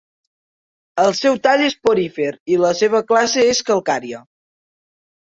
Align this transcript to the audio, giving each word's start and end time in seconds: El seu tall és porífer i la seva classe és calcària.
El 1.01 1.11
seu 1.17 1.35
tall 1.43 1.61
és 1.65 1.75
porífer 1.87 2.29
i 2.55 2.57
la 2.63 2.71
seva 2.79 3.03
classe 3.13 3.45
és 3.51 3.61
calcària. 3.69 4.23